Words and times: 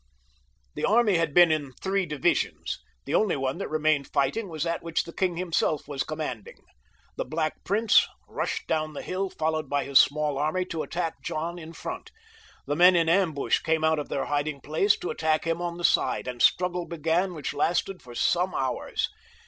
The 0.73 0.83
army 0.83 1.17
had 1.17 1.31
been 1.31 1.51
in 1.51 1.73
three 1.73 2.07
divisions; 2.07 2.79
the 3.05 3.13
only 3.13 3.35
one 3.35 3.57
XXVI.] 3.57 3.59
JOHN 3.59 3.59
{LE 3.59 3.59
BON). 3.59 3.59
169 3.61 3.61
'I 3.61 3.61
whicli 3.69 3.71
remained 3.71 4.07
fighting 4.13 4.49
was 4.49 4.63
that 4.63 4.81
where 4.81 4.93
the 5.05 5.13
king 5.13 5.37
himself 5.37 5.87
was 5.87 6.01
commanding. 6.03 6.57
The 7.17 7.25
Black 7.25 7.63
Prince 7.63 8.07
rushed 8.27 8.65
down 8.65 8.93
the 8.93 9.03
hill, 9.03 9.29
followed 9.29 9.69
by 9.69 9.83
his 9.83 9.99
small 9.99 10.39
army, 10.39 10.65
to 10.65 10.81
attack 10.81 11.21
John 11.23 11.59
in 11.59 11.73
front; 11.73 12.09
the 12.65 12.75
men 12.75 12.95
in 12.95 13.09
ambush 13.09 13.59
came 13.59 13.83
out 13.83 13.99
of 13.99 14.09
their 14.09 14.25
hiding 14.25 14.61
place 14.61 14.97
to 14.97 15.11
attack 15.11 15.45
him 15.45 15.61
on 15.61 15.77
the 15.77 15.83
side, 15.83 16.27
and 16.27 16.41
a 16.41 16.43
struggle 16.43 16.87
began 16.87 17.35
which 17.35 17.53
lasted 17.53 18.01
for 18.01 18.15
some 18.15 18.55
hours. 18.55 19.07